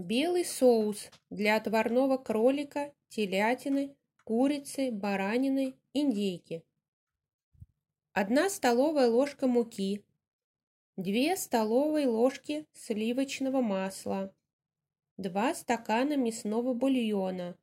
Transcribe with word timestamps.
Белый 0.00 0.44
соус 0.44 1.10
для 1.28 1.56
отварного 1.56 2.18
кролика, 2.18 2.94
телятины, 3.08 3.96
курицы, 4.22 4.92
баранины, 4.92 5.74
индейки. 5.92 6.62
1 8.12 8.48
столовая 8.48 9.10
ложка 9.10 9.48
муки, 9.48 10.04
2 10.98 11.36
столовые 11.36 12.06
ложки 12.06 12.68
сливочного 12.74 13.60
масла, 13.60 14.32
2 15.16 15.54
стакана 15.56 16.16
мясного 16.16 16.74
бульона, 16.74 17.58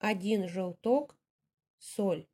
1 0.00 0.48
желток, 0.48 1.16
соль. 1.78 2.26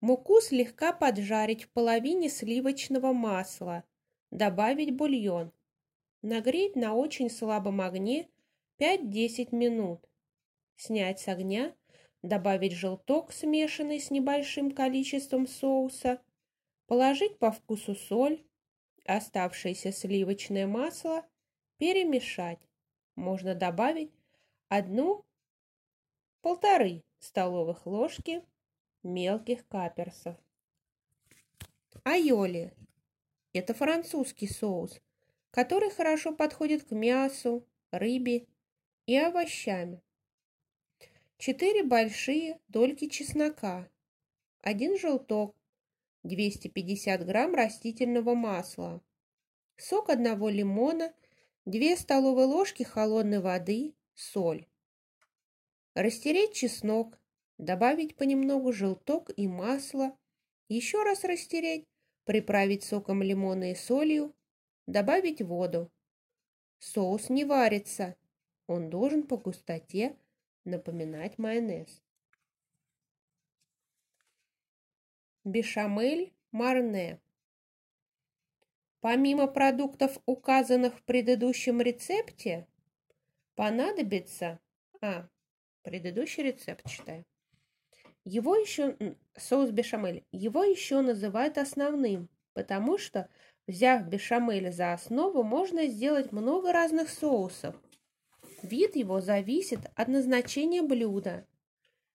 Муку 0.00 0.40
слегка 0.40 0.92
поджарить 0.92 1.64
в 1.64 1.70
половине 1.70 2.28
сливочного 2.28 3.12
масла, 3.12 3.82
добавить 4.30 4.94
бульон. 4.94 5.50
Нагреть 6.22 6.74
на 6.74 6.94
очень 6.94 7.30
слабом 7.30 7.80
огне 7.80 8.28
5-10 8.80 9.54
минут. 9.54 10.04
Снять 10.74 11.20
с 11.20 11.28
огня, 11.28 11.76
добавить 12.22 12.72
желток, 12.72 13.32
смешанный 13.32 14.00
с 14.00 14.10
небольшим 14.10 14.72
количеством 14.72 15.46
соуса, 15.46 16.20
положить 16.86 17.38
по 17.38 17.52
вкусу 17.52 17.94
соль, 17.94 18.44
оставшееся 19.04 19.92
сливочное 19.92 20.66
масло, 20.66 21.24
перемешать. 21.76 22.58
Можно 23.14 23.54
добавить 23.54 24.10
одну-полторы 24.68 27.04
столовых 27.20 27.86
ложки 27.86 28.42
мелких 29.04 29.68
каперсов. 29.68 30.36
Айоли– 32.04 32.74
это 33.52 33.74
французский 33.74 34.48
соус, 34.48 35.00
который 35.58 35.90
хорошо 35.90 36.32
подходит 36.32 36.84
к 36.84 36.92
мясу, 36.92 37.66
рыбе 37.90 38.46
и 39.06 39.16
овощам. 39.16 40.00
Четыре 41.36 41.82
большие 41.82 42.60
дольки 42.68 43.08
чеснока, 43.08 43.90
один 44.60 44.96
желток, 44.96 45.56
250 46.22 47.26
грамм 47.26 47.56
растительного 47.56 48.36
масла, 48.36 49.02
сок 49.76 50.10
одного 50.10 50.48
лимона, 50.48 51.12
2 51.64 51.96
столовые 51.96 52.46
ложки 52.46 52.84
холодной 52.84 53.40
воды, 53.40 53.96
соль. 54.14 54.64
Растереть 55.94 56.54
чеснок, 56.54 57.18
добавить 57.56 58.14
понемногу 58.14 58.72
желток 58.72 59.32
и 59.36 59.48
масло, 59.48 60.16
еще 60.68 61.02
раз 61.02 61.24
растереть, 61.24 61.88
приправить 62.22 62.84
соком 62.84 63.24
лимона 63.24 63.72
и 63.72 63.74
солью, 63.74 64.36
Добавить 64.88 65.42
воду. 65.42 65.92
Соус 66.78 67.28
не 67.28 67.44
варится. 67.44 68.16
Он 68.66 68.88
должен 68.88 69.24
по 69.24 69.36
густоте 69.36 70.16
напоминать 70.64 71.36
майонез. 71.36 72.02
Бешамель 75.44 76.32
Марне. 76.52 77.20
Помимо 79.00 79.46
продуктов, 79.46 80.16
указанных 80.24 80.96
в 80.96 81.02
предыдущем 81.02 81.82
рецепте, 81.82 82.66
понадобится... 83.56 84.58
А, 85.02 85.28
предыдущий 85.82 86.44
рецепт 86.44 86.88
читаю. 86.88 87.26
Его 88.24 88.56
еще... 88.56 88.96
Соус 89.36 89.70
бешамель. 89.70 90.24
Его 90.32 90.64
еще 90.64 91.02
называют 91.02 91.58
основным, 91.58 92.30
потому 92.54 92.96
что 92.96 93.28
Взяв 93.68 94.08
бешамель 94.08 94.72
за 94.72 94.94
основу, 94.94 95.42
можно 95.42 95.86
сделать 95.88 96.32
много 96.32 96.72
разных 96.72 97.10
соусов. 97.10 97.76
Вид 98.62 98.96
его 98.96 99.20
зависит 99.20 99.80
от 99.94 100.08
назначения 100.08 100.82
блюда. 100.82 101.46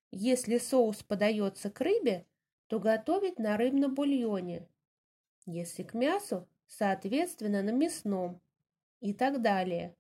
Если 0.09 0.57
соус 0.57 1.03
подается 1.03 1.69
к 1.69 1.79
рыбе, 1.79 2.25
то 2.65 2.79
готовить 2.79 3.37
на 3.37 3.55
рыбном 3.55 3.93
бульоне. 3.93 4.67
Если 5.45 5.83
к 5.83 5.93
мясу, 5.93 6.47
соответственно, 6.65 7.61
на 7.61 7.69
мясном 7.69 8.41
и 8.99 9.13
так 9.13 9.43
далее. 9.43 9.95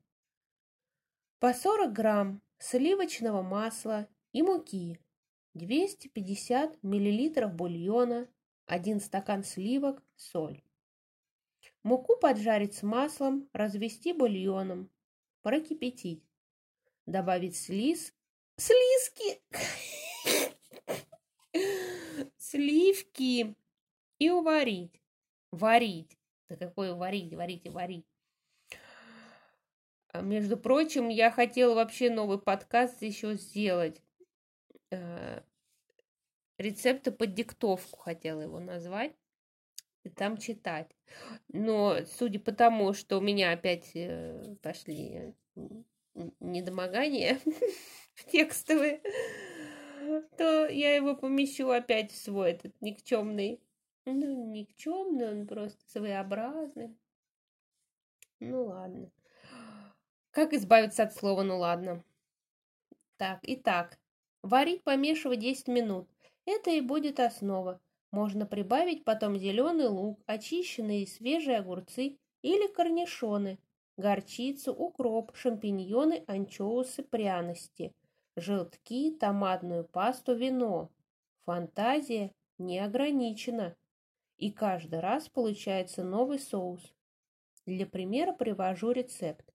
По 1.39 1.53
40 1.53 1.93
грамм 1.93 2.41
сливочного 2.57 3.43
масла 3.43 4.07
и 4.31 4.41
муки, 4.41 4.99
250 5.53 6.81
миллилитров 6.81 7.53
бульона, 7.53 8.27
1 8.65 8.99
стакан 8.99 9.43
сливок, 9.43 10.01
соль. 10.15 10.63
Муку 11.83 12.15
поджарить 12.15 12.75
с 12.75 12.83
маслом, 12.83 13.49
развести 13.51 14.13
бульоном, 14.13 14.89
прокипятить. 15.41 16.23
Добавить 17.05 17.57
слиз... 17.57 18.13
Слизки! 18.55 19.41
Сливки! 22.37 23.55
И 24.17 24.29
уварить. 24.29 25.01
Варить. 25.51 26.17
Да 26.47 26.55
какое 26.55 26.93
варить, 26.93 27.33
варить 27.33 27.65
и 27.65 27.69
варить. 27.69 28.05
А, 30.07 30.21
между 30.21 30.55
прочим, 30.55 31.09
я 31.09 31.31
хотела 31.31 31.75
вообще 31.75 32.09
новый 32.09 32.39
подкаст 32.39 33.01
еще 33.01 33.33
сделать. 33.33 34.01
Э, 34.89 35.41
рецепты 36.57 37.11
под 37.11 37.33
диктовку 37.33 37.99
хотела 37.99 38.41
его 38.41 38.61
назвать 38.61 39.15
там 40.09 40.37
читать. 40.37 40.89
Но 41.49 41.97
судя 42.05 42.39
по 42.39 42.51
тому, 42.51 42.93
что 42.93 43.17
у 43.17 43.21
меня 43.21 43.51
опять 43.51 43.91
э, 43.95 44.55
пошли 44.61 45.33
недомогания 46.39 47.39
текстовые, 48.31 49.01
то 50.37 50.67
я 50.67 50.95
его 50.95 51.15
помещу 51.15 51.69
опять 51.69 52.11
в 52.11 52.17
свой 52.17 52.51
этот 52.51 52.73
никчемный. 52.81 53.61
Ну, 54.05 54.51
никчемный, 54.51 55.31
он 55.31 55.47
просто 55.47 55.79
своеобразный. 55.89 56.95
Ну 58.39 58.65
ладно. 58.65 59.09
Как 60.31 60.53
избавиться 60.53 61.03
от 61.03 61.13
слова 61.13 61.43
«ну 61.43 61.59
ладно»? 61.59 62.03
Так, 63.17 63.39
итак, 63.43 63.97
варить, 64.41 64.83
помешивать 64.83 65.39
10 65.39 65.67
минут. 65.67 66.09
Это 66.45 66.71
и 66.71 66.81
будет 66.81 67.19
основа. 67.19 67.79
Можно 68.13 68.45
прибавить 68.45 69.05
потом 69.05 69.39
зеленый 69.39 69.87
лук, 69.87 70.21
очищенные 70.27 71.01
и 71.01 71.07
свежие 71.07 71.57
огурцы 71.57 72.19
или 72.43 72.67
корнишоны, 72.67 73.57
горчицу, 73.97 74.71
укроп, 74.71 75.35
шампиньоны, 75.35 76.23
анчоусы, 76.27 77.01
пряности, 77.01 77.91
желтки, 78.35 79.17
томатную 79.19 79.85
пасту, 79.85 80.35
вино. 80.35 80.91
Фантазия 81.45 82.31
не 82.59 82.77
ограничена, 82.77 83.75
и 84.37 84.51
каждый 84.51 84.99
раз 84.99 85.27
получается 85.27 86.03
новый 86.03 86.37
соус. 86.37 86.93
Для 87.65 87.87
примера 87.87 88.31
привожу 88.31 88.91
рецепт. 88.91 89.51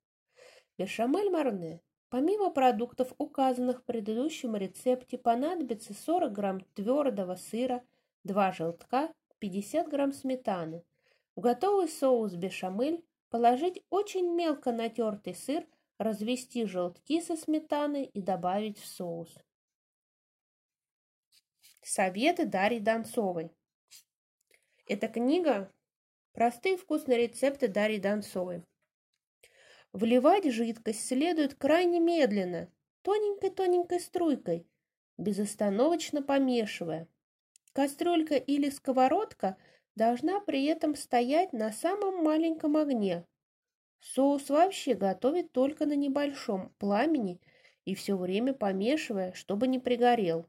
Бешамель 0.76 1.30
марне. 1.30 1.80
Помимо 2.08 2.50
продуктов, 2.50 3.14
указанных 3.18 3.82
в 3.82 3.84
предыдущем 3.84 4.56
рецепте, 4.56 5.16
понадобится 5.16 5.94
40 5.94 6.32
грамм 6.32 6.60
твердого 6.74 7.36
сыра– 7.36 7.84
2 8.28 8.52
желтка, 8.52 9.12
50 9.38 9.88
грамм 9.88 10.12
сметаны. 10.12 10.84
В 11.34 11.40
готовый 11.40 11.88
соус 11.88 12.34
бешамель 12.34 13.02
положить 13.30 13.82
очень 13.88 14.34
мелко 14.34 14.70
натертый 14.70 15.34
сыр, 15.34 15.66
развести 15.96 16.66
желтки 16.66 17.20
со 17.20 17.36
сметаной 17.36 18.04
и 18.04 18.20
добавить 18.20 18.78
в 18.78 18.86
соус. 18.86 19.34
Советы 21.82 22.44
Дарьи 22.44 22.80
Донцовой. 22.80 23.50
Эта 24.86 25.08
книга 25.08 25.72
«Простые 26.32 26.76
вкусные 26.76 27.26
рецепты 27.26 27.66
Дарьи 27.66 27.98
Донцовой». 27.98 28.62
Вливать 29.94 30.52
жидкость 30.52 31.06
следует 31.06 31.54
крайне 31.54 31.98
медленно, 31.98 32.70
тоненькой-тоненькой 33.02 34.00
струйкой, 34.00 34.66
безостановочно 35.16 36.22
помешивая. 36.22 37.08
Кастрюлька 37.78 38.34
или 38.34 38.70
сковородка 38.70 39.56
должна 39.94 40.40
при 40.40 40.64
этом 40.64 40.96
стоять 40.96 41.52
на 41.52 41.70
самом 41.70 42.24
маленьком 42.24 42.76
огне. 42.76 43.24
Соус 44.00 44.50
вообще 44.50 44.94
готовить 44.94 45.52
только 45.52 45.86
на 45.86 45.94
небольшом 45.94 46.74
пламени 46.78 47.40
и 47.84 47.94
все 47.94 48.16
время 48.16 48.52
помешивая, 48.52 49.32
чтобы 49.32 49.68
не 49.68 49.78
пригорел. 49.78 50.48